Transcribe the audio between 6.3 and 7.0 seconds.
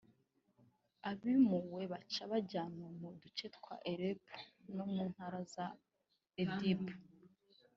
Idlib